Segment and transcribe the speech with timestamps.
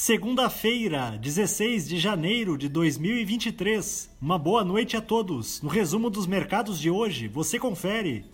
[0.00, 4.08] Segunda-feira, 16 de janeiro de 2023.
[4.22, 5.60] Uma boa noite a todos.
[5.60, 8.24] No resumo dos mercados de hoje, você confere.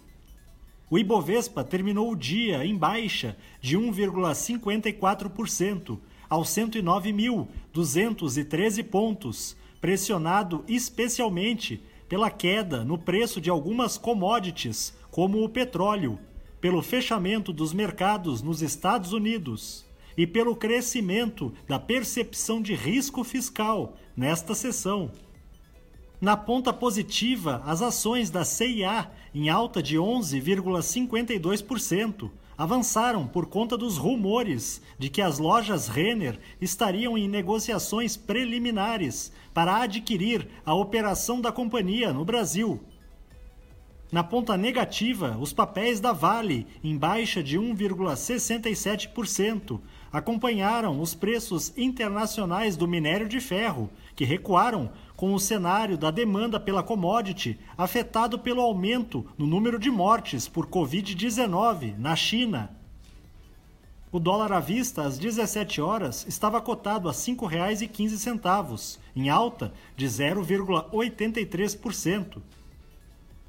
[0.91, 5.99] O Ibovespa terminou o dia em baixa de 1,54%
[6.29, 16.19] aos 109.213 pontos, pressionado especialmente pela queda no preço de algumas commodities, como o petróleo,
[16.61, 23.99] pelo fechamento dos mercados nos Estados Unidos e pelo crescimento da percepção de risco fiscal
[24.17, 25.11] nesta sessão.
[26.21, 33.97] Na ponta positiva, as ações da CIA, em alta de 11,52%, avançaram por conta dos
[33.97, 41.51] rumores de que as lojas Renner estariam em negociações preliminares para adquirir a operação da
[41.51, 42.81] companhia no Brasil.
[44.15, 49.81] Na ponta negativa, os papéis da Vale, em baixa de 1,67%,
[50.13, 56.61] acompanharam os preços internacionais do minério de ferro, que recuaram com o cenário da demanda
[56.61, 62.71] pela commodity afetado pelo aumento no número de mortes por Covid-19 na China.
[64.13, 70.07] O dólar à vista às 17 horas estava cotado a R$ 5,15, em alta de
[70.07, 72.41] 0,83%.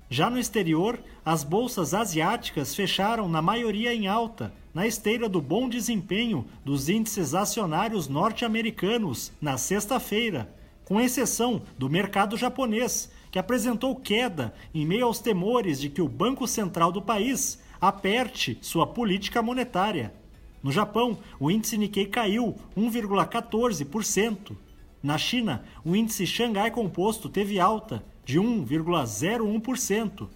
[0.09, 5.67] Já no exterior, as bolsas asiáticas fecharam na maioria em alta, na esteira do bom
[5.67, 10.53] desempenho dos índices acionários norte-americanos na sexta-feira,
[10.84, 16.08] com exceção do mercado japonês, que apresentou queda em meio aos temores de que o
[16.08, 20.14] Banco Central do país aperte sua política monetária.
[20.62, 24.56] No Japão, o índice Nikkei caiu 1,14%.
[25.02, 30.28] Na China, o índice Xangai Composto teve alta de 1,01%.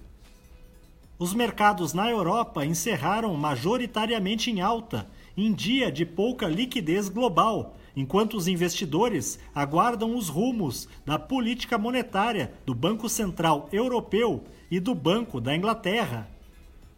[1.17, 8.37] Os mercados na Europa encerraram majoritariamente em alta, em dia de pouca liquidez global, enquanto
[8.37, 15.41] os investidores aguardam os rumos da política monetária do Banco Central Europeu e do Banco
[15.41, 16.29] da Inglaterra.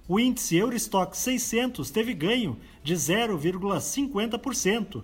[0.08, 5.02] O índice Eurostock 600 teve ganho de 0,50%.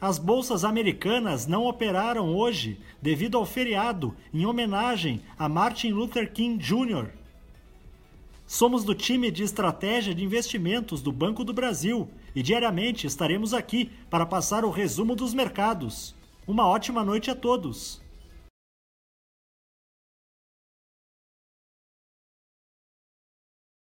[0.00, 6.56] As bolsas americanas não operaram hoje devido ao feriado em homenagem a Martin Luther King
[6.56, 7.10] Jr.
[8.46, 13.90] Somos do time de estratégia de investimentos do Banco do Brasil e diariamente estaremos aqui
[14.08, 16.14] para passar o resumo dos mercados.
[16.48, 17.99] Uma ótima noite a todos!